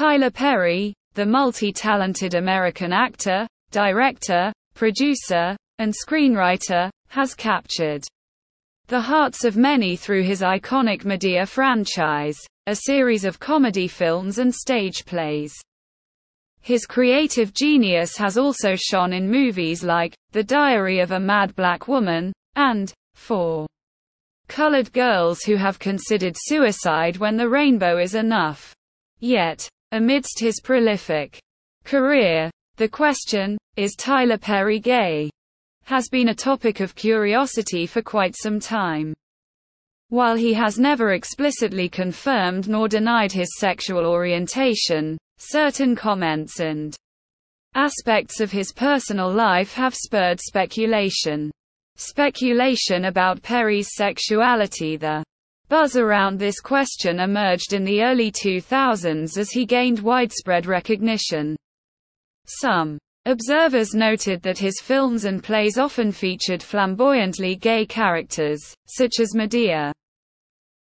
Tyler 0.00 0.30
Perry, 0.30 0.94
the 1.12 1.26
multi-talented 1.26 2.32
American 2.32 2.90
actor, 2.90 3.46
director, 3.70 4.50
producer, 4.72 5.54
and 5.78 5.92
screenwriter, 5.92 6.88
has 7.08 7.34
captured 7.34 8.02
the 8.86 8.98
hearts 8.98 9.44
of 9.44 9.58
many 9.58 9.96
through 9.96 10.22
his 10.22 10.40
iconic 10.40 11.04
Madea 11.04 11.46
franchise, 11.46 12.38
a 12.66 12.76
series 12.76 13.26
of 13.26 13.38
comedy 13.38 13.86
films 13.86 14.38
and 14.38 14.54
stage 14.54 15.04
plays. 15.04 15.52
His 16.62 16.86
creative 16.86 17.52
genius 17.52 18.16
has 18.16 18.38
also 18.38 18.76
shone 18.76 19.12
in 19.12 19.30
movies 19.30 19.84
like 19.84 20.14
The 20.30 20.42
Diary 20.42 21.00
of 21.00 21.10
a 21.10 21.20
Mad 21.20 21.54
Black 21.56 21.88
Woman 21.88 22.32
and 22.56 22.90
For 23.12 23.66
Colored 24.48 24.94
Girls 24.94 25.42
Who 25.42 25.56
Have 25.56 25.78
Considered 25.78 26.36
Suicide 26.38 27.18
When 27.18 27.36
the 27.36 27.50
Rainbow 27.50 27.98
Is 27.98 28.14
Enough. 28.14 28.74
Yet, 29.18 29.68
amidst 29.92 30.38
his 30.40 30.60
prolific 30.60 31.40
career, 31.84 32.50
the 32.76 32.88
question, 32.88 33.58
is 33.76 33.94
Tyler 33.96 34.38
Perry 34.38 34.78
gay? 34.78 35.30
has 35.84 36.08
been 36.08 36.28
a 36.28 36.34
topic 36.34 36.80
of 36.80 36.94
curiosity 36.94 37.84
for 37.86 38.00
quite 38.00 38.36
some 38.36 38.60
time. 38.60 39.12
While 40.08 40.36
he 40.36 40.52
has 40.54 40.78
never 40.78 41.12
explicitly 41.12 41.88
confirmed 41.88 42.68
nor 42.68 42.88
denied 42.88 43.32
his 43.32 43.58
sexual 43.58 44.06
orientation, 44.06 45.18
certain 45.38 45.96
comments 45.96 46.60
and 46.60 46.96
aspects 47.74 48.40
of 48.40 48.50
his 48.50 48.72
personal 48.72 49.32
life 49.32 49.72
have 49.74 49.94
spurred 49.94 50.40
speculation. 50.40 51.50
Speculation 51.96 53.04
about 53.04 53.42
Perry's 53.42 53.90
sexuality 53.94 54.96
The 54.96 55.22
buzz 55.70 55.96
around 55.96 56.38
this 56.38 56.60
question 56.60 57.20
emerged 57.20 57.72
in 57.72 57.84
the 57.84 58.02
early 58.02 58.30
2000s 58.30 59.38
as 59.38 59.50
he 59.50 59.64
gained 59.64 60.00
widespread 60.00 60.66
recognition. 60.66 61.56
Some 62.44 62.98
Observers 63.26 63.92
noted 63.92 64.40
that 64.42 64.56
his 64.56 64.80
films 64.80 65.26
and 65.26 65.44
plays 65.44 65.76
often 65.76 66.10
featured 66.10 66.62
flamboyantly 66.62 67.54
gay 67.54 67.84
characters, 67.84 68.74
such 68.86 69.20
as 69.20 69.34
Madea, 69.34 69.92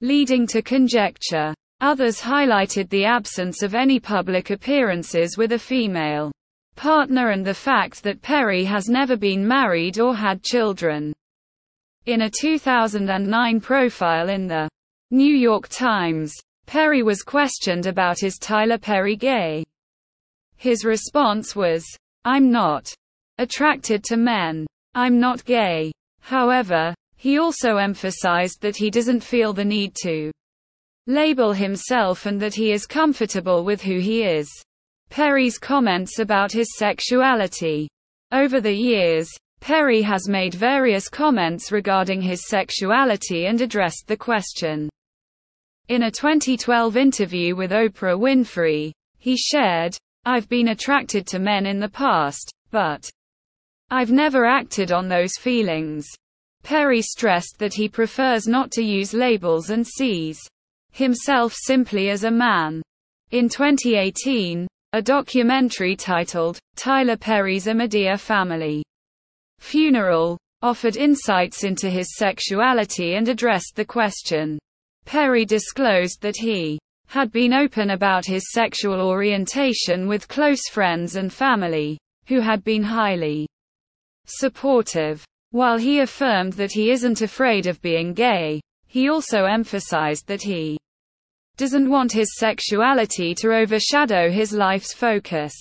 leading 0.00 0.46
to 0.46 0.62
conjecture. 0.62 1.52
Others 1.82 2.20
highlighted 2.20 2.88
the 2.88 3.04
absence 3.04 3.62
of 3.62 3.74
any 3.74 4.00
public 4.00 4.48
appearances 4.48 5.36
with 5.36 5.52
a 5.52 5.58
female 5.58 6.32
partner 6.74 7.30
and 7.30 7.44
the 7.44 7.52
fact 7.52 8.02
that 8.02 8.22
Perry 8.22 8.64
has 8.64 8.88
never 8.88 9.16
been 9.16 9.46
married 9.46 10.00
or 10.00 10.16
had 10.16 10.42
children. 10.42 11.12
In 12.04 12.22
a 12.22 12.30
2009 12.30 13.60
profile 13.60 14.28
in 14.28 14.48
the 14.48 14.68
New 15.12 15.36
York 15.36 15.68
Times, 15.68 16.34
Perry 16.66 17.04
was 17.04 17.22
questioned 17.22 17.86
about 17.86 18.24
is 18.24 18.38
Tyler 18.38 18.76
Perry 18.76 19.14
gay. 19.14 19.62
His 20.56 20.84
response 20.84 21.54
was, 21.54 21.84
I'm 22.24 22.50
not 22.50 22.92
attracted 23.38 24.02
to 24.04 24.16
men. 24.16 24.66
I'm 24.96 25.20
not 25.20 25.44
gay. 25.44 25.92
However, 26.22 26.92
he 27.14 27.38
also 27.38 27.76
emphasized 27.76 28.60
that 28.62 28.76
he 28.76 28.90
doesn't 28.90 29.22
feel 29.22 29.52
the 29.52 29.64
need 29.64 29.94
to 30.02 30.32
label 31.06 31.52
himself 31.52 32.26
and 32.26 32.40
that 32.40 32.54
he 32.54 32.72
is 32.72 32.84
comfortable 32.84 33.64
with 33.64 33.80
who 33.80 34.00
he 34.00 34.24
is. 34.24 34.50
Perry's 35.08 35.56
comments 35.56 36.18
about 36.18 36.50
his 36.50 36.66
sexuality. 36.76 37.88
Over 38.32 38.60
the 38.60 38.74
years, 38.74 39.30
Perry 39.62 40.02
has 40.02 40.28
made 40.28 40.54
various 40.54 41.08
comments 41.08 41.70
regarding 41.70 42.20
his 42.20 42.48
sexuality 42.48 43.46
and 43.46 43.60
addressed 43.60 44.08
the 44.08 44.16
question. 44.16 44.90
In 45.86 46.02
a 46.02 46.10
2012 46.10 46.96
interview 46.96 47.54
with 47.54 47.70
Oprah 47.70 48.18
Winfrey, 48.18 48.90
he 49.20 49.36
shared, 49.36 49.96
I've 50.24 50.48
been 50.48 50.70
attracted 50.70 51.28
to 51.28 51.38
men 51.38 51.66
in 51.66 51.78
the 51.78 51.88
past, 51.88 52.50
but 52.72 53.08
I've 53.88 54.10
never 54.10 54.46
acted 54.46 54.90
on 54.90 55.06
those 55.08 55.36
feelings. 55.38 56.08
Perry 56.64 57.00
stressed 57.00 57.60
that 57.60 57.74
he 57.74 57.88
prefers 57.88 58.48
not 58.48 58.72
to 58.72 58.82
use 58.82 59.14
labels 59.14 59.70
and 59.70 59.86
sees 59.86 60.40
himself 60.90 61.54
simply 61.54 62.10
as 62.10 62.24
a 62.24 62.30
man. 62.32 62.82
In 63.30 63.48
2018, 63.48 64.66
a 64.92 65.00
documentary 65.00 65.94
titled, 65.94 66.58
Tyler 66.74 67.16
Perry's 67.16 67.68
A 67.68 67.74
Madea 67.74 68.18
Family 68.18 68.82
Funeral, 69.62 70.36
offered 70.60 70.96
insights 70.96 71.64
into 71.64 71.88
his 71.88 72.16
sexuality 72.16 73.14
and 73.14 73.28
addressed 73.28 73.74
the 73.74 73.84
question. 73.84 74.58
Perry 75.06 75.46
disclosed 75.46 76.20
that 76.20 76.36
he 76.36 76.78
had 77.06 77.32
been 77.32 77.54
open 77.54 77.90
about 77.90 78.26
his 78.26 78.50
sexual 78.52 79.00
orientation 79.00 80.08
with 80.08 80.28
close 80.28 80.68
friends 80.68 81.16
and 81.16 81.32
family, 81.32 81.96
who 82.26 82.40
had 82.40 82.62
been 82.64 82.82
highly 82.82 83.46
supportive. 84.26 85.24
While 85.52 85.78
he 85.78 86.00
affirmed 86.00 86.54
that 86.54 86.72
he 86.72 86.90
isn't 86.90 87.22
afraid 87.22 87.66
of 87.66 87.80
being 87.80 88.12
gay, 88.12 88.60
he 88.88 89.08
also 89.08 89.44
emphasized 89.44 90.26
that 90.26 90.42
he 90.42 90.76
doesn't 91.56 91.88
want 91.88 92.12
his 92.12 92.36
sexuality 92.36 93.34
to 93.36 93.54
overshadow 93.54 94.28
his 94.28 94.52
life's 94.52 94.92
focus. 94.92 95.54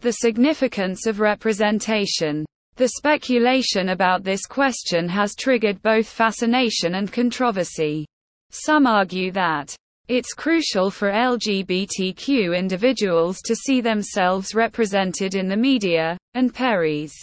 The 0.00 0.12
significance 0.12 1.06
of 1.06 1.20
representation. 1.20 2.44
The 2.76 2.88
speculation 2.88 3.88
about 3.88 4.22
this 4.22 4.44
question 4.44 5.08
has 5.08 5.34
triggered 5.34 5.80
both 5.80 6.06
fascination 6.06 6.96
and 6.96 7.10
controversy. 7.10 8.04
Some 8.50 8.86
argue 8.86 9.32
that 9.32 9.74
it's 10.08 10.34
crucial 10.34 10.90
for 10.90 11.10
LGBTQ 11.10 12.54
individuals 12.54 13.40
to 13.46 13.56
see 13.56 13.80
themselves 13.80 14.54
represented 14.54 15.34
in 15.34 15.48
the 15.48 15.56
media, 15.56 16.18
and 16.34 16.52
Perry's 16.52 17.14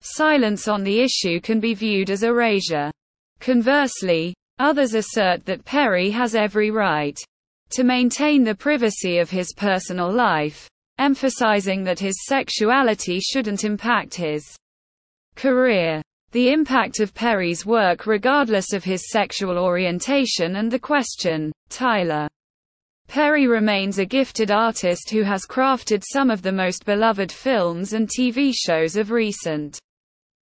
silence 0.00 0.68
on 0.68 0.84
the 0.84 1.00
issue 1.00 1.40
can 1.40 1.58
be 1.58 1.74
viewed 1.74 2.08
as 2.08 2.22
erasure. 2.22 2.92
Conversely, 3.40 4.32
others 4.60 4.94
assert 4.94 5.44
that 5.44 5.64
Perry 5.64 6.08
has 6.10 6.36
every 6.36 6.70
right 6.70 7.18
to 7.70 7.82
maintain 7.82 8.44
the 8.44 8.54
privacy 8.54 9.18
of 9.18 9.28
his 9.28 9.52
personal 9.56 10.12
life, 10.12 10.68
emphasizing 10.98 11.82
that 11.82 11.98
his 11.98 12.14
sexuality 12.26 13.18
shouldn't 13.18 13.64
impact 13.64 14.14
his 14.14 14.56
career. 15.38 16.02
The 16.32 16.52
impact 16.52 17.00
of 17.00 17.14
Perry's 17.14 17.64
work 17.64 18.06
regardless 18.06 18.74
of 18.74 18.84
his 18.84 19.08
sexual 19.10 19.56
orientation 19.56 20.56
and 20.56 20.70
the 20.70 20.78
question, 20.78 21.52
Tyler. 21.70 22.28
Perry 23.06 23.46
remains 23.46 23.98
a 23.98 24.04
gifted 24.04 24.50
artist 24.50 25.08
who 25.10 25.22
has 25.22 25.46
crafted 25.46 26.02
some 26.04 26.28
of 26.28 26.42
the 26.42 26.52
most 26.52 26.84
beloved 26.84 27.32
films 27.32 27.94
and 27.94 28.06
TV 28.08 28.52
shows 28.52 28.96
of 28.96 29.10
recent 29.10 29.78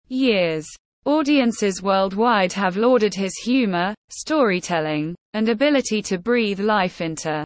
years. 0.08 0.66
Audiences 1.04 1.82
worldwide 1.82 2.52
have 2.52 2.76
lauded 2.76 3.14
his 3.14 3.34
humor, 3.44 3.94
storytelling, 4.10 5.14
and 5.34 5.48
ability 5.48 6.00
to 6.02 6.16
breathe 6.16 6.60
life 6.60 7.00
into 7.00 7.44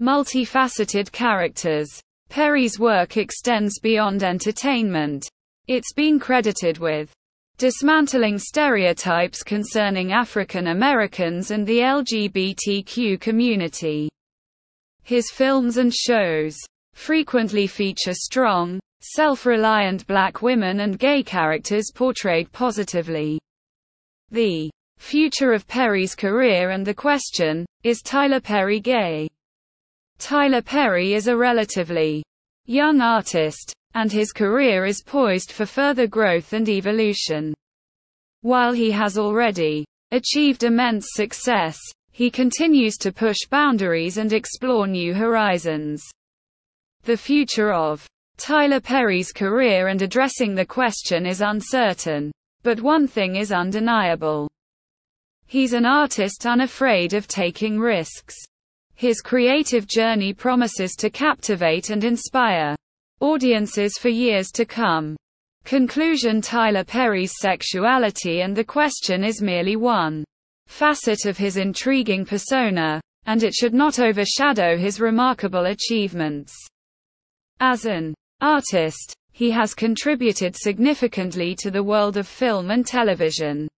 multifaceted 0.00 1.12
characters. 1.12 2.00
Perry's 2.30 2.78
work 2.78 3.16
extends 3.16 3.78
beyond 3.80 4.22
entertainment. 4.22 5.28
It's 5.68 5.92
been 5.92 6.18
credited 6.18 6.78
with 6.78 7.12
dismantling 7.56 8.36
stereotypes 8.36 9.44
concerning 9.44 10.12
African 10.12 10.66
Americans 10.66 11.52
and 11.52 11.64
the 11.64 11.78
LGBTQ 11.78 13.20
community. 13.20 14.08
His 15.04 15.30
films 15.30 15.76
and 15.76 15.94
shows 15.94 16.58
frequently 16.94 17.68
feature 17.68 18.12
strong, 18.12 18.80
self-reliant 19.02 20.04
black 20.08 20.42
women 20.42 20.80
and 20.80 20.98
gay 20.98 21.22
characters 21.22 21.92
portrayed 21.94 22.50
positively. 22.50 23.38
The 24.32 24.68
future 24.98 25.52
of 25.52 25.68
Perry's 25.68 26.16
career 26.16 26.70
and 26.70 26.84
the 26.84 26.94
question, 26.94 27.64
is 27.84 28.02
Tyler 28.02 28.40
Perry 28.40 28.80
gay? 28.80 29.28
Tyler 30.18 30.62
Perry 30.62 31.14
is 31.14 31.28
a 31.28 31.36
relatively 31.36 32.24
young 32.66 33.00
artist, 33.00 33.72
and 33.94 34.10
his 34.10 34.32
career 34.32 34.84
is 34.84 35.02
poised 35.02 35.52
for 35.52 35.66
further 35.66 36.06
growth 36.06 36.52
and 36.52 36.68
evolution. 36.68 37.54
While 38.40 38.72
he 38.72 38.90
has 38.90 39.18
already 39.18 39.84
achieved 40.10 40.64
immense 40.64 41.06
success, 41.12 41.78
he 42.10 42.30
continues 42.30 42.96
to 42.98 43.12
push 43.12 43.38
boundaries 43.48 44.18
and 44.18 44.32
explore 44.32 44.86
new 44.86 45.14
horizons. 45.14 46.02
The 47.04 47.16
future 47.16 47.72
of 47.72 48.06
Tyler 48.36 48.80
Perry's 48.80 49.32
career 49.32 49.88
and 49.88 50.02
addressing 50.02 50.54
the 50.54 50.66
question 50.66 51.26
is 51.26 51.40
uncertain. 51.40 52.32
But 52.62 52.80
one 52.80 53.06
thing 53.08 53.36
is 53.36 53.52
undeniable. 53.52 54.48
He's 55.46 55.72
an 55.72 55.84
artist 55.84 56.46
unafraid 56.46 57.12
of 57.12 57.28
taking 57.28 57.78
risks. 57.78 58.34
His 58.94 59.20
creative 59.20 59.86
journey 59.86 60.32
promises 60.32 60.94
to 60.96 61.10
captivate 61.10 61.90
and 61.90 62.04
inspire 62.04 62.76
audiences 63.22 63.96
for 63.98 64.08
years 64.10 64.50
to 64.50 64.66
come. 64.66 65.16
Conclusion 65.64 66.42
Tyler 66.42 66.84
Perry's 66.84 67.34
sexuality 67.38 68.42
and 68.42 68.54
the 68.54 68.64
question 68.64 69.22
is 69.24 69.40
merely 69.40 69.76
one 69.76 70.24
facet 70.66 71.24
of 71.26 71.38
his 71.38 71.56
intriguing 71.56 72.24
persona, 72.24 73.00
and 73.26 73.42
it 73.42 73.54
should 73.54 73.74
not 73.74 74.00
overshadow 74.00 74.76
his 74.76 75.00
remarkable 75.00 75.66
achievements. 75.66 76.52
As 77.60 77.84
an 77.84 78.12
artist, 78.40 79.14
he 79.32 79.50
has 79.50 79.72
contributed 79.72 80.56
significantly 80.56 81.54
to 81.60 81.70
the 81.70 81.82
world 81.82 82.16
of 82.16 82.26
film 82.26 82.70
and 82.70 82.86
television. 82.86 83.68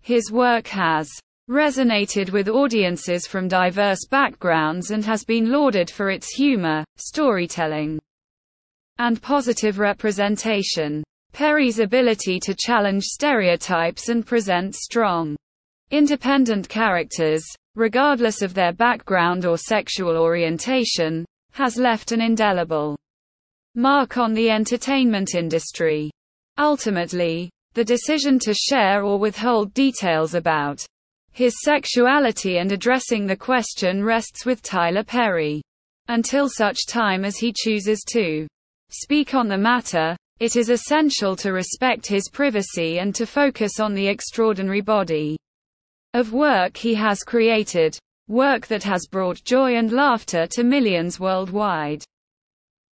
His 0.00 0.30
work 0.30 0.68
has 0.68 1.10
resonated 1.50 2.30
with 2.30 2.48
audiences 2.48 3.26
from 3.26 3.48
diverse 3.48 4.06
backgrounds 4.08 4.90
and 4.90 5.04
has 5.04 5.24
been 5.24 5.50
lauded 5.50 5.90
for 5.90 6.10
its 6.10 6.28
humor, 6.28 6.84
storytelling, 6.96 7.98
and 8.98 9.20
positive 9.22 9.78
representation. 9.78 11.02
Perry's 11.32 11.78
ability 11.78 12.38
to 12.40 12.54
challenge 12.54 13.04
stereotypes 13.04 14.08
and 14.08 14.26
present 14.26 14.74
strong, 14.74 15.34
independent 15.90 16.68
characters, 16.68 17.42
regardless 17.74 18.42
of 18.42 18.54
their 18.54 18.72
background 18.72 19.46
or 19.46 19.56
sexual 19.56 20.16
orientation, 20.16 21.24
has 21.52 21.76
left 21.76 22.12
an 22.12 22.20
indelible 22.20 22.96
mark 23.74 24.18
on 24.18 24.34
the 24.34 24.50
entertainment 24.50 25.34
industry. 25.34 26.10
Ultimately, 26.58 27.50
the 27.74 27.84
decision 27.84 28.38
to 28.40 28.52
share 28.52 29.02
or 29.02 29.18
withhold 29.18 29.72
details 29.72 30.34
about 30.34 30.84
his 31.32 31.54
sexuality 31.62 32.58
and 32.58 32.72
addressing 32.72 33.26
the 33.26 33.36
question 33.36 34.04
rests 34.04 34.44
with 34.44 34.60
Tyler 34.60 35.02
Perry. 35.02 35.62
Until 36.08 36.48
such 36.48 36.86
time 36.86 37.24
as 37.24 37.38
he 37.38 37.54
chooses 37.56 38.04
to 38.10 38.46
speak 38.92 39.34
on 39.34 39.48
the 39.48 39.58
matter, 39.58 40.16
it 40.38 40.56
is 40.56 40.70
essential 40.70 41.36
to 41.36 41.52
respect 41.52 42.06
his 42.06 42.28
privacy 42.28 42.98
and 42.98 43.14
to 43.14 43.26
focus 43.26 43.80
on 43.80 43.94
the 43.94 44.06
extraordinary 44.06 44.80
body 44.80 45.36
of 46.14 46.32
work 46.32 46.76
he 46.76 46.94
has 46.94 47.22
created. 47.22 47.96
Work 48.28 48.66
that 48.66 48.82
has 48.84 49.06
brought 49.10 49.42
joy 49.44 49.76
and 49.76 49.92
laughter 49.92 50.46
to 50.52 50.62
millions 50.62 51.18
worldwide. 51.18 52.04